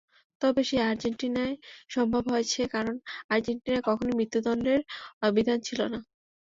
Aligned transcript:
তবে 0.41 0.61
সেটা 0.63 0.83
আর্জেন্টিনায় 0.89 1.55
সম্ভব 1.89 2.23
হয়েছে, 2.33 2.61
কারণ 2.73 2.95
আর্জেন্টিনায় 3.33 3.85
কখনোই 3.87 4.17
মৃত্যুদণ্ডের 4.19 4.79
বিধান 5.35 5.59
ছিল 5.67 5.79
না। 5.93 5.99